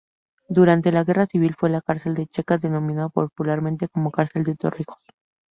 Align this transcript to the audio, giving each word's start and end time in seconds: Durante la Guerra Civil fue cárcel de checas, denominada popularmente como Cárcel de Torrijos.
Durante 0.49 0.91
la 0.91 1.03
Guerra 1.03 1.27
Civil 1.27 1.53
fue 1.53 1.79
cárcel 1.83 2.15
de 2.15 2.25
checas, 2.25 2.59
denominada 2.59 3.09
popularmente 3.09 3.87
como 3.87 4.09
Cárcel 4.09 4.43
de 4.43 4.55
Torrijos. 4.55 4.97